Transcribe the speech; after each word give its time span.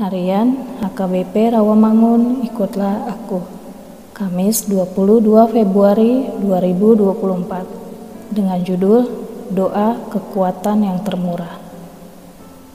Harian 0.00 0.56
HKBP 0.80 1.52
Rawamangun 1.52 2.40
Ikutlah 2.48 3.04
Aku. 3.12 3.44
Kamis 4.16 4.64
22 4.64 5.20
Februari 5.52 6.24
2024 6.40 8.32
Dengan 8.32 8.64
judul 8.64 9.04
Doa 9.52 10.00
Kekuatan 10.08 10.88
yang 10.88 11.04
Termurah. 11.04 11.60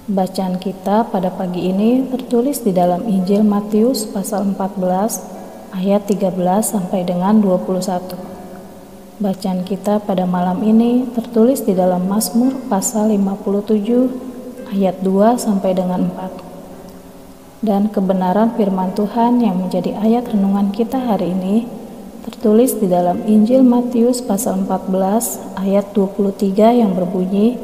Bacaan 0.05 0.61
kita 0.61 1.09
pada 1.09 1.33
pagi 1.33 1.65
ini 1.65 2.05
tertulis 2.13 2.61
di 2.61 2.69
dalam 2.69 3.09
Injil 3.09 3.41
Matius 3.41 4.05
pasal 4.05 4.45
14 4.53 5.81
ayat 5.81 6.05
13 6.05 6.29
sampai 6.61 7.09
dengan 7.09 7.41
21 7.41 9.17
Bacaan 9.17 9.65
kita 9.65 9.97
pada 9.97 10.29
malam 10.29 10.61
ini 10.61 11.09
tertulis 11.17 11.65
di 11.65 11.73
dalam 11.73 12.05
Mazmur 12.05 12.53
pasal 12.69 13.09
57 13.09 14.77
ayat 14.77 15.01
2 15.01 15.41
sampai 15.41 15.73
dengan 15.73 16.13
4 16.13 16.44
dan 17.65 17.89
kebenaran 17.89 18.53
firman 18.53 18.93
Tuhan 18.93 19.41
yang 19.41 19.57
menjadi 19.57 19.97
ayat 19.97 20.29
renungan 20.29 20.69
kita 20.69 21.01
hari 21.01 21.33
ini 21.33 21.65
tertulis 22.21 22.77
di 22.77 22.85
dalam 22.85 23.25
Injil 23.25 23.65
Matius 23.65 24.21
pasal 24.21 24.61
14 24.69 25.57
ayat 25.57 25.89
23 25.97 26.53
yang 26.85 26.93
berbunyi 26.93 27.57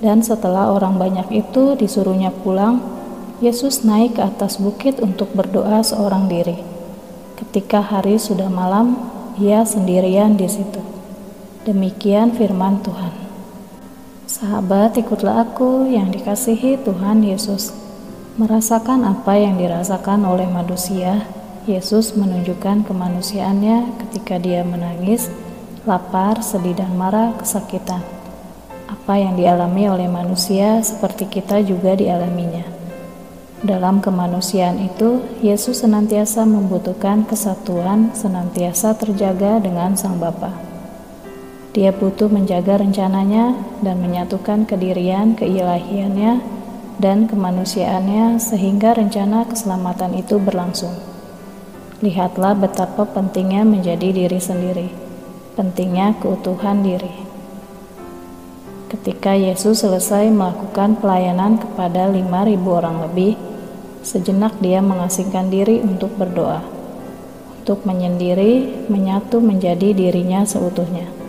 dan 0.00 0.24
setelah 0.24 0.72
orang 0.72 0.96
banyak 0.96 1.28
itu 1.44 1.76
disuruhnya 1.76 2.32
pulang 2.32 2.80
Yesus 3.44 3.84
naik 3.84 4.16
ke 4.16 4.24
atas 4.24 4.56
bukit 4.56 4.96
untuk 5.04 5.28
berdoa 5.36 5.84
seorang 5.84 6.24
diri. 6.24 6.56
Ketika 7.36 7.84
hari 7.84 8.16
sudah 8.16 8.48
malam 8.48 8.96
ia 9.36 9.60
sendirian 9.68 10.40
di 10.40 10.48
situ. 10.48 10.80
Demikian 11.68 12.32
firman 12.32 12.80
Tuhan. 12.80 13.12
Sahabat 14.24 14.96
ikutlah 14.96 15.44
aku 15.44 15.88
yang 15.92 16.08
dikasihi 16.08 16.80
Tuhan 16.80 17.20
Yesus 17.24 17.83
Merasakan 18.34 19.06
apa 19.06 19.38
yang 19.38 19.62
dirasakan 19.62 20.26
oleh 20.26 20.50
manusia, 20.50 21.22
Yesus 21.70 22.18
menunjukkan 22.18 22.82
kemanusiaannya 22.82 23.94
ketika 24.02 24.42
dia 24.42 24.66
menangis, 24.66 25.30
lapar, 25.86 26.42
sedih, 26.42 26.74
dan 26.74 26.98
marah, 26.98 27.30
kesakitan. 27.38 28.02
Apa 28.90 29.22
yang 29.22 29.38
dialami 29.38 29.86
oleh 29.86 30.10
manusia 30.10 30.82
seperti 30.82 31.30
kita 31.30 31.62
juga 31.62 31.94
dialaminya. 31.94 32.66
Dalam 33.62 34.02
kemanusiaan 34.02 34.82
itu, 34.82 35.22
Yesus 35.38 35.86
senantiasa 35.86 36.42
membutuhkan 36.42 37.22
kesatuan, 37.30 38.10
senantiasa 38.18 38.98
terjaga 38.98 39.62
dengan 39.62 39.94
Sang 39.94 40.18
Bapa. 40.18 40.50
Dia 41.70 41.94
butuh 41.94 42.26
menjaga 42.26 42.82
rencananya 42.82 43.54
dan 43.78 44.02
menyatukan 44.02 44.66
kedirian 44.66 45.38
keilahiannya 45.38 46.53
dan 46.98 47.26
kemanusiaannya 47.26 48.38
sehingga 48.38 48.94
rencana 48.94 49.46
keselamatan 49.50 50.14
itu 50.14 50.38
berlangsung. 50.38 50.94
Lihatlah 52.04 52.54
betapa 52.54 53.08
pentingnya 53.08 53.64
menjadi 53.64 54.12
diri 54.12 54.38
sendiri, 54.38 54.88
pentingnya 55.58 56.14
keutuhan 56.20 56.84
diri. 56.84 57.24
Ketika 58.92 59.34
Yesus 59.34 59.82
selesai 59.82 60.30
melakukan 60.30 61.00
pelayanan 61.02 61.58
kepada 61.58 62.06
5.000 62.06 62.62
orang 62.62 63.02
lebih, 63.10 63.34
sejenak 64.06 64.54
dia 64.62 64.78
mengasingkan 64.84 65.50
diri 65.50 65.82
untuk 65.82 66.14
berdoa, 66.14 66.62
untuk 67.58 67.82
menyendiri, 67.88 68.86
menyatu 68.92 69.42
menjadi 69.42 69.96
dirinya 69.96 70.46
seutuhnya. 70.46 71.23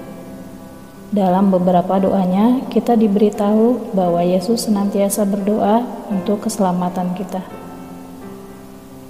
Dalam 1.16 1.48
beberapa 1.48 1.96
doanya, 1.96 2.60
kita 2.68 3.00
diberitahu 3.00 3.96
bahwa 3.96 4.20
Yesus 4.20 4.68
senantiasa 4.68 5.24
berdoa 5.24 5.80
untuk 6.12 6.44
keselamatan 6.44 7.16
kita. 7.16 7.40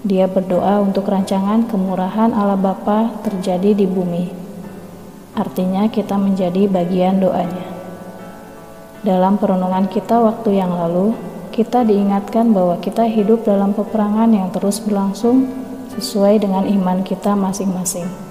Dia 0.06 0.30
berdoa 0.30 0.86
untuk 0.86 1.10
rancangan 1.10 1.66
kemurahan 1.66 2.30
Allah 2.30 2.62
Bapa 2.62 3.10
terjadi 3.26 3.74
di 3.74 3.90
bumi. 3.90 4.30
Artinya 5.34 5.90
kita 5.90 6.14
menjadi 6.22 6.70
bagian 6.70 7.18
doanya. 7.18 7.66
Dalam 9.02 9.42
perenungan 9.42 9.90
kita 9.90 10.22
waktu 10.22 10.62
yang 10.62 10.78
lalu, 10.78 11.18
kita 11.50 11.82
diingatkan 11.82 12.54
bahwa 12.54 12.78
kita 12.86 13.10
hidup 13.10 13.50
dalam 13.50 13.74
peperangan 13.74 14.30
yang 14.30 14.54
terus 14.54 14.78
berlangsung 14.78 15.50
sesuai 15.98 16.38
dengan 16.38 16.70
iman 16.70 17.02
kita 17.02 17.34
masing-masing 17.34 18.25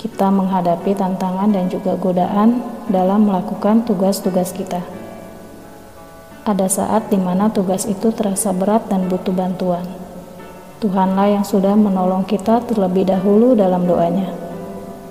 kita 0.00 0.32
menghadapi 0.32 0.96
tantangan 0.96 1.52
dan 1.52 1.68
juga 1.68 1.92
godaan 1.92 2.64
dalam 2.88 3.28
melakukan 3.28 3.84
tugas-tugas 3.84 4.56
kita. 4.56 4.80
Ada 6.48 6.72
saat 6.72 7.12
di 7.12 7.20
mana 7.20 7.52
tugas 7.52 7.84
itu 7.84 8.08
terasa 8.08 8.56
berat 8.56 8.88
dan 8.88 9.12
butuh 9.12 9.36
bantuan. 9.36 9.84
Tuhanlah 10.80 11.36
yang 11.36 11.44
sudah 11.44 11.76
menolong 11.76 12.24
kita 12.24 12.64
terlebih 12.64 13.12
dahulu 13.12 13.52
dalam 13.52 13.84
doanya. 13.84 14.32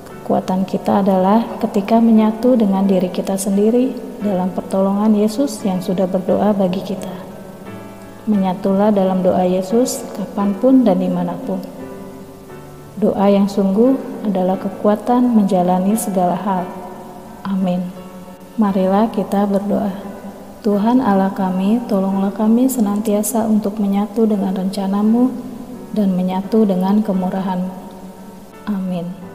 Kekuatan 0.10 0.66
kita 0.66 1.06
adalah 1.06 1.46
ketika 1.62 2.02
menyatu 2.02 2.58
dengan 2.58 2.90
diri 2.90 3.14
kita 3.14 3.38
sendiri 3.38 3.94
dalam 4.26 4.50
pertolongan 4.58 5.14
Yesus 5.14 5.62
yang 5.62 5.86
sudah 5.86 6.10
berdoa 6.10 6.50
bagi 6.58 6.82
kita. 6.82 7.14
Menyatulah 8.26 8.90
dalam 8.90 9.22
doa 9.22 9.46
Yesus 9.46 10.02
kapan 10.18 10.58
pun 10.58 10.82
dan 10.82 10.98
di 10.98 11.10
mana 11.14 11.38
pun. 11.46 11.79
Doa 13.00 13.32
yang 13.32 13.48
sungguh 13.48 13.96
adalah 14.28 14.60
kekuatan 14.60 15.32
menjalani 15.32 15.96
segala 15.96 16.36
hal. 16.36 16.68
Amin. 17.48 17.80
Marilah 18.60 19.08
kita 19.16 19.48
berdoa. 19.48 19.96
Tuhan 20.60 21.00
Allah 21.00 21.32
kami, 21.32 21.80
tolonglah 21.88 22.36
kami 22.36 22.68
senantiasa 22.68 23.48
untuk 23.48 23.80
menyatu 23.80 24.28
dengan 24.28 24.52
rencanamu 24.52 25.32
dan 25.96 26.12
menyatu 26.12 26.68
dengan 26.68 27.00
kemurahanmu. 27.00 27.72
Amin. 28.68 29.29